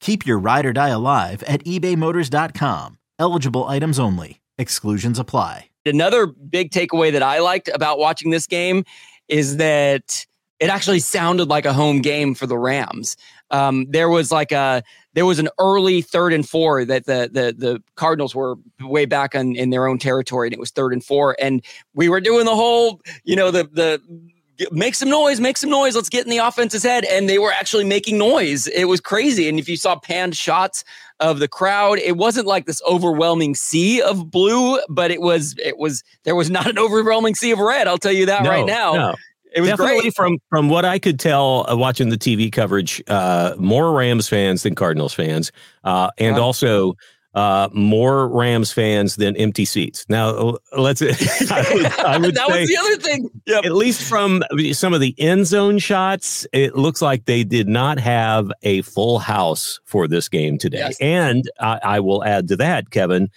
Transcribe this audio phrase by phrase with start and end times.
[0.00, 2.98] Keep your ride or die alive at ebaymotors.com.
[3.18, 4.40] Eligible items only.
[4.58, 5.66] Exclusions apply.
[5.86, 8.84] Another big takeaway that I liked about watching this game
[9.28, 10.26] is that
[10.58, 13.16] it actually sounded like a home game for the Rams.
[13.50, 14.82] Um, there was like a
[15.14, 19.34] there was an early third and four that the the the Cardinals were way back
[19.34, 21.64] on, in their own territory, and it was third and four, and
[21.94, 24.00] we were doing the whole you know the the
[24.70, 25.94] make some noise, make some noise.
[25.96, 27.04] Let's get in the offense's head.
[27.04, 28.66] And they were actually making noise.
[28.68, 29.48] It was crazy.
[29.48, 30.84] And if you saw panned shots
[31.18, 35.78] of the crowd, it wasn't like this overwhelming sea of blue, but it was, it
[35.78, 37.88] was, there was not an overwhelming sea of red.
[37.88, 38.92] I'll tell you that no, right now.
[38.94, 39.14] No.
[39.52, 40.14] It was Definitely great.
[40.14, 44.62] from from what I could tell uh, watching the TV coverage, uh, more Rams fans
[44.62, 45.50] than Cardinals fans,
[45.82, 46.42] uh, and wow.
[46.42, 46.94] also
[47.34, 50.04] uh, more Rams fans than empty seats.
[50.08, 51.00] Now, let's.
[51.02, 51.06] I
[51.72, 53.30] would, I would that say, was the other thing.
[53.46, 53.64] Yep.
[53.64, 54.42] At least from
[54.72, 59.18] some of the end zone shots, it looks like they did not have a full
[59.18, 60.78] house for this game today.
[60.78, 60.98] Yes.
[61.00, 63.30] And I, I will add to that, Kevin,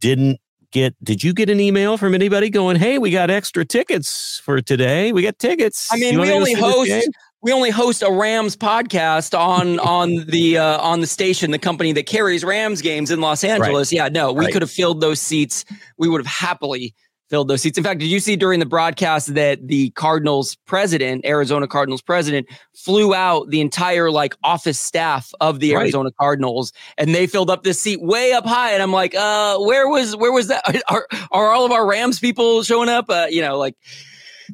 [0.00, 0.40] didn't
[0.72, 4.60] get did you get an email from anybody going hey we got extra tickets for
[4.60, 7.10] today we got tickets i mean we only host
[7.42, 11.92] we only host a Rams podcast on on the uh, on the station, the company
[11.92, 13.92] that carries Rams games in Los Angeles.
[13.92, 13.96] Right.
[13.96, 14.52] Yeah, no, we right.
[14.52, 15.64] could have filled those seats.
[15.98, 16.94] We would have happily
[17.30, 17.78] filled those seats.
[17.78, 22.48] In fact, did you see during the broadcast that the Cardinals president, Arizona Cardinals president,
[22.74, 25.82] flew out the entire like office staff of the right.
[25.82, 28.72] Arizona Cardinals, and they filled up this seat way up high.
[28.72, 30.64] And I'm like, uh, where was where was that?
[30.88, 33.06] Are are all of our Rams people showing up?
[33.08, 33.76] Uh, you know, like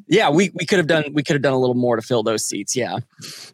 [0.07, 2.23] yeah, we, we could have done we could have done a little more to fill
[2.23, 2.75] those seats.
[2.75, 2.97] Yeah,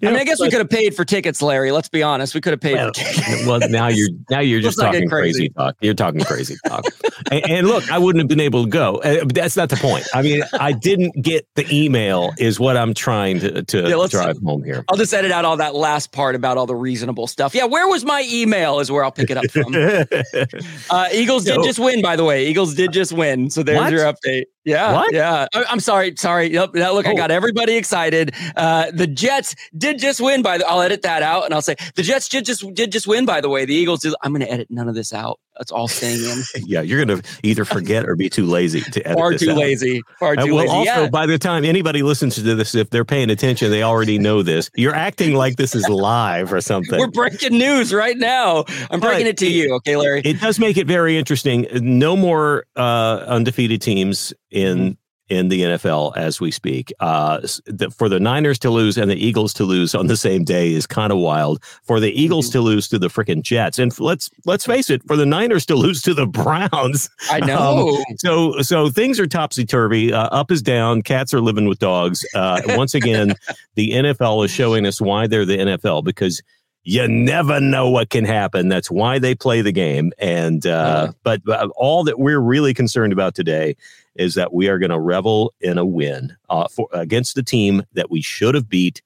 [0.01, 1.71] I mean, I guess we could have paid for tickets, Larry.
[1.71, 3.45] Let's be honest, we could have paid well, for tickets.
[3.45, 5.39] well, now you're now you're just talking crazy.
[5.39, 5.49] crazy.
[5.49, 5.75] talk.
[5.81, 6.85] You're talking crazy talk.
[7.31, 8.97] and, and, look, I wouldn't have been able to go.
[8.97, 10.07] Uh, that's not the point.
[10.13, 12.31] I mean, I didn't get the email.
[12.37, 14.83] Is what I'm trying to to yeah, drive home here.
[14.89, 17.55] I'll just edit out all that last part about all the reasonable stuff.
[17.55, 18.79] Yeah, where was my email?
[18.79, 19.73] Is where I'll pick it up from.
[20.89, 22.47] uh, Eagles did just win, by the way.
[22.47, 23.49] Eagles did just win.
[23.49, 23.91] So there's what?
[23.91, 24.45] your update.
[24.65, 24.93] Yeah.
[24.93, 25.13] What?
[25.13, 25.47] Yeah.
[25.53, 26.13] I, am sorry.
[26.17, 26.32] Sorry.
[26.33, 26.73] All right, yep.
[26.73, 27.11] Now, look, oh.
[27.11, 28.33] I got everybody excited.
[28.55, 31.75] Uh, the Jets did just win by the, I'll edit that out and I'll say
[31.93, 33.65] the Jets did just, did just win, by the way.
[33.65, 35.39] The Eagles did, I'm going to edit none of this out.
[35.59, 36.41] That's all staying in.
[36.65, 36.81] yeah.
[36.81, 39.19] You're going to either forget or be too lazy to edit.
[39.19, 39.57] Far too out.
[39.57, 40.01] lazy.
[40.17, 40.71] Far too well, lazy.
[40.71, 41.09] Also, yeah.
[41.09, 44.71] by the time anybody listens to this, if they're paying attention, they already know this.
[44.75, 46.99] You're acting like this is live or something.
[46.99, 48.65] We're breaking news right now.
[48.89, 49.75] I'm breaking but it to you.
[49.75, 50.23] Okay, Larry.
[50.25, 51.67] It does make it very interesting.
[51.73, 54.91] No more uh, undefeated teams in mm-hmm
[55.33, 56.93] in the NFL as we speak.
[56.99, 60.43] Uh, the, for the Niners to lose and the Eagles to lose on the same
[60.43, 61.63] day is kind of wild.
[61.83, 62.59] For the Eagles mm-hmm.
[62.59, 65.75] to lose to the freaking Jets, and let's let's face it, for the Niners to
[65.75, 67.97] lose to the Browns, I know.
[67.97, 70.13] Um, so so things are topsy turvy.
[70.13, 71.01] Uh, up is down.
[71.01, 72.25] Cats are living with dogs.
[72.35, 73.33] Uh, once again,
[73.75, 76.41] the NFL is showing us why they're the NFL because
[76.83, 78.67] you never know what can happen.
[78.67, 80.11] That's why they play the game.
[80.17, 81.15] And uh, mm.
[81.23, 83.75] but, but all that we're really concerned about today
[84.15, 87.83] is that we are going to revel in a win uh, for, against the team
[87.93, 89.01] that we should have beat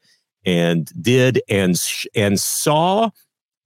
[0.45, 1.81] and did and
[2.15, 3.09] and saw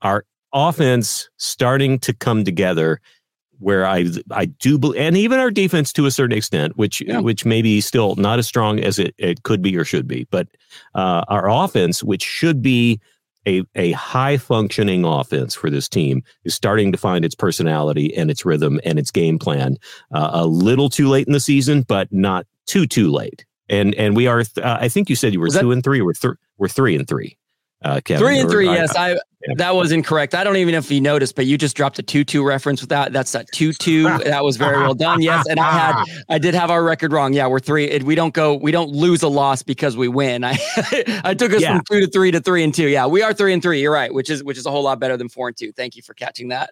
[0.02, 3.00] our offense starting to come together
[3.62, 7.20] where I I do believe, and even our defense to a certain extent, which yeah.
[7.20, 10.48] which maybe still not as strong as it, it could be or should be, but
[10.96, 13.00] uh, our offense, which should be
[13.48, 18.30] a a high functioning offense for this team, is starting to find its personality and
[18.30, 19.78] its rhythm and its game plan.
[20.14, 23.46] Uh, a little too late in the season, but not too too late.
[23.70, 24.44] And and we are.
[24.44, 26.02] Th- uh, I think you said you were two and three.
[26.02, 27.38] We're th- we're three and three.
[27.84, 28.68] Uh, Kevin, three and three.
[28.68, 29.18] Or, yes, I, yeah.
[29.58, 30.36] that was incorrect.
[30.36, 32.92] I don't even know if you noticed, but you just dropped a two-two reference with
[32.92, 33.12] that.
[33.12, 34.04] That's that two-two.
[34.24, 35.20] that was very well done.
[35.22, 37.34] Yes, and I had, I did have our record wrong.
[37.34, 37.98] Yeah, we're three.
[38.00, 40.44] We don't go, we don't lose a loss because we win.
[40.44, 40.60] I,
[41.24, 41.78] I took us yeah.
[41.78, 42.88] from two to three to three and two.
[42.88, 43.82] Yeah, we are three and three.
[43.82, 45.72] You're right, which is which is a whole lot better than four and two.
[45.72, 46.72] Thank you for catching that.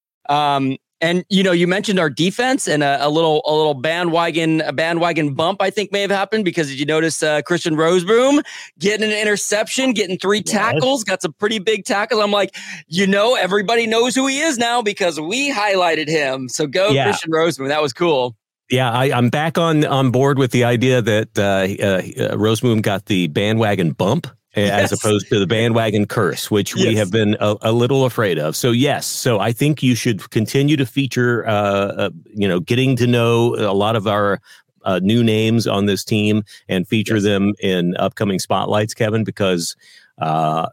[0.29, 4.61] Um, and you know, you mentioned our defense and a, a, little a little bandwagon
[4.61, 5.61] a bandwagon bump.
[5.61, 8.43] I think may have happened because did you notice uh, Christian Rozeboom
[8.77, 12.21] getting an interception, getting three tackles, got some pretty big tackles.
[12.21, 12.55] I'm like,
[12.87, 16.47] you know, everybody knows who he is now because we highlighted him.
[16.47, 17.05] So go yeah.
[17.05, 17.69] Christian Rozeboom.
[17.69, 18.35] That was cool.
[18.69, 23.07] Yeah, I, am back on on board with the idea that uh, uh, Rozeboom got
[23.07, 24.91] the bandwagon bump yes.
[24.91, 26.87] as opposed to the bandwagon curse, which yes.
[26.87, 28.55] we have been a, a, little afraid of.
[28.55, 32.95] So yes, so I think you should continue to feature, uh, uh, you know, getting
[32.97, 34.39] to know a lot of our
[34.83, 37.23] uh, new names on this team and feature yes.
[37.23, 39.75] them in upcoming spotlights, Kevin, because
[40.19, 40.67] uh,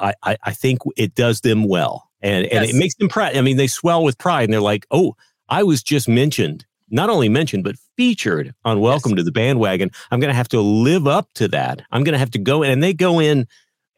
[0.00, 3.36] I, I think it does them well and and it makes them proud.
[3.36, 5.16] I mean, they swell with pride and they're like, oh,
[5.48, 9.18] I was just mentioned not only mentioned, but featured on Welcome yes.
[9.18, 9.90] to the Bandwagon.
[10.10, 11.82] I'm going to have to live up to that.
[11.90, 13.48] I'm going to have to go in, and they go in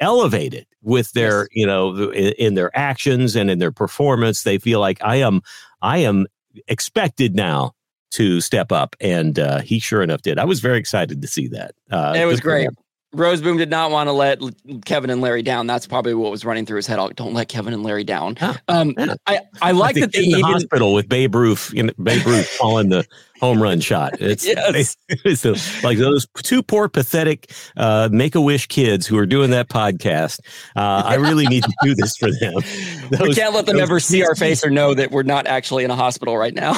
[0.00, 1.49] elevated with their, yes.
[1.52, 4.43] you know, in, in, their actions and in their performance.
[4.43, 5.43] They feel like I am,
[5.82, 6.26] I am
[6.69, 7.75] expected now
[8.12, 10.38] to step up, and uh, he sure enough did.
[10.38, 11.75] I was very excited to see that.
[11.91, 12.69] Uh, it was great.
[13.14, 14.40] Rozeboom did not want to let
[14.84, 15.66] Kevin and Larry down.
[15.66, 16.99] That's probably what was running through his head.
[16.99, 18.37] Oh, don't let Kevin and Larry down.
[18.69, 18.94] Um,
[19.26, 22.88] I, I like that they in the hospital with Babe Ruth, know, Babe Ruth calling
[22.88, 23.06] the
[23.40, 24.16] home run shot.
[24.20, 24.96] It's, yes.
[25.08, 29.69] it's like those two poor, pathetic uh, Make a Wish kids who are doing that
[29.69, 30.40] podcast.
[30.76, 32.55] Uh, I really need to do this for them.
[33.10, 35.84] Those, we can't let them ever see our face or know that we're not actually
[35.84, 36.75] in a hospital right now.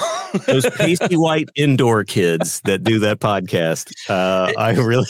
[0.47, 3.93] those pasty white indoor kids that do that podcast.
[4.09, 5.06] Uh, I really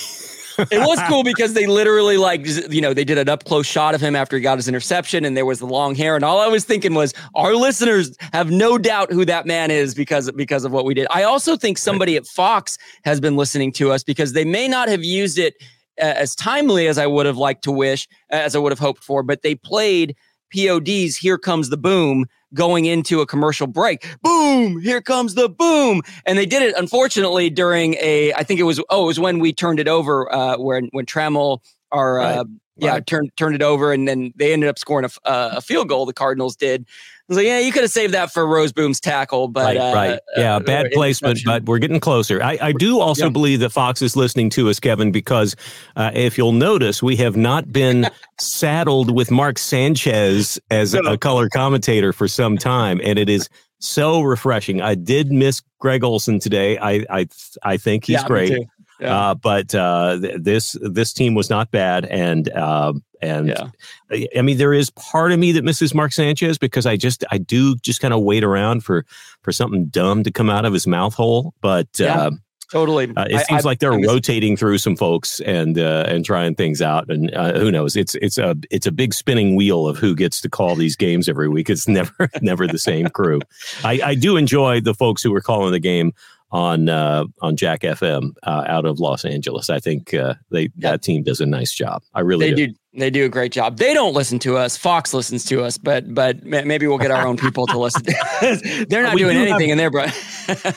[0.58, 3.94] it was cool because they literally like you know they did an up close shot
[3.94, 6.41] of him after he got his interception and there was the long hair and all
[6.41, 10.64] I was thinking was our listeners have no doubt who that man is because because
[10.64, 11.06] of what we did.
[11.11, 14.88] I also think somebody at Fox has been listening to us because they may not
[14.88, 15.55] have used it
[16.00, 19.03] uh, as timely as I would have liked to wish as I would have hoped
[19.03, 20.14] for, but they played
[20.54, 24.06] POD's Here Comes the Boom going into a commercial break.
[24.22, 26.02] Boom, here comes the boom.
[26.25, 29.38] And they did it, unfortunately, during a, I think it was, oh, it was when
[29.38, 31.60] we turned it over, uh, when, when Trammell,
[31.93, 32.38] our, right.
[32.38, 32.44] uh,
[32.76, 33.06] yeah, right.
[33.06, 36.06] turned turned it over, and then they ended up scoring a, uh, a field goal.
[36.06, 36.82] The Cardinals did.
[36.82, 39.94] I was like, yeah, you could have saved that for Rozeboom's tackle, but right, uh,
[39.94, 40.20] right.
[40.37, 42.41] yeah, uh, bad placement, but we're getting closer.
[42.41, 43.31] I, I do also yeah.
[43.31, 45.56] believe that Fox is listening to us, Kevin, because
[45.96, 48.08] uh, if you'll notice, we have not been
[48.39, 51.00] saddled with Mark Sanchez as no.
[51.00, 53.48] a color commentator for some time, and it is
[53.81, 54.81] so refreshing.
[54.81, 56.79] I did miss Greg Olsen today.
[56.79, 57.27] I I
[57.65, 58.69] I think he's yeah, great.
[59.00, 59.31] Yeah.
[59.31, 64.29] Uh, but uh, th- this this team was not bad, and uh, and yeah.
[64.36, 67.38] I mean there is part of me that misses Mark Sanchez because I just I
[67.38, 69.05] do just kind of wait around for
[69.43, 71.55] for something dumb to come out of his mouth hole.
[71.60, 72.26] But yeah.
[72.26, 76.05] Um, totally, uh, it seems I, like they're I, rotating through some folks and uh,
[76.08, 77.10] and trying things out.
[77.10, 77.96] And uh, who knows?
[77.96, 81.29] It's it's a it's a big spinning wheel of who gets to call these games
[81.29, 81.69] every week.
[81.69, 83.41] It's never never the same crew.
[83.84, 86.12] I, I do enjoy the folks who were calling the game
[86.56, 89.69] on uh, on Jack FM uh, out of Los Angeles.
[89.69, 92.03] I think uh, they that team does a nice job.
[92.15, 92.67] I really they do.
[92.69, 92.75] do.
[92.98, 93.77] They do a great job.
[93.77, 94.75] They don't listen to us.
[94.79, 98.03] Fox listens to us, but but maybe we'll get our own people to listen.
[98.89, 100.06] They're not doing anything have, in there, bro.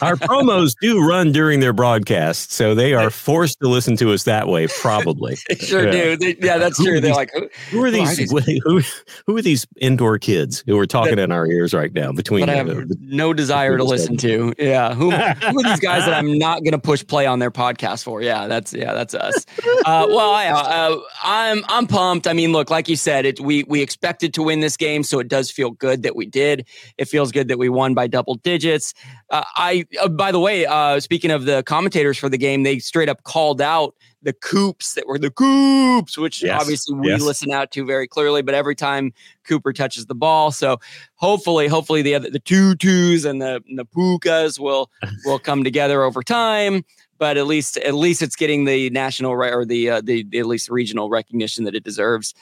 [0.01, 4.23] Our promos do run during their broadcast, so they are forced to listen to us
[4.23, 5.35] that way, probably.
[5.59, 5.91] sure yeah.
[5.91, 6.17] do.
[6.17, 7.01] They, yeah, that's who true.
[7.01, 8.29] They're like, who, who are these?
[8.29, 8.61] Who are these?
[8.63, 8.81] Who,
[9.27, 12.11] who are these indoor kids who are talking that, in our ears right now?
[12.11, 14.53] Between but I have the, no desire to listen to.
[14.57, 17.51] Yeah, who, who are these guys that I'm not going to push play on their
[17.51, 18.21] podcast for?
[18.21, 19.45] Yeah, that's yeah, that's us.
[19.85, 22.27] Uh, well, I, uh, I'm I'm pumped.
[22.27, 25.19] I mean, look, like you said, it we we expected to win this game, so
[25.19, 26.67] it does feel good that we did.
[26.97, 28.93] It feels good that we won by double digits.
[29.29, 32.79] Uh, I, uh, by the way, uh, speaking of the commentators for the game, they
[32.79, 36.61] straight up called out the coops that were the coops, which yes.
[36.61, 37.21] obviously we yes.
[37.21, 38.41] listen out to very clearly.
[38.41, 39.11] But every time
[39.43, 40.79] Cooper touches the ball, so
[41.15, 44.89] hopefully, hopefully the other the tutus and the and the pukas will
[45.25, 46.85] will come together over time.
[47.17, 50.39] But at least at least it's getting the national right or the uh, the, the
[50.39, 52.33] at least regional recognition that it deserves.